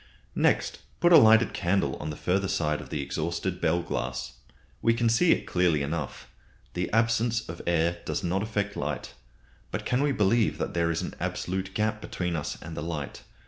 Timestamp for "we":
4.81-4.95, 10.01-10.11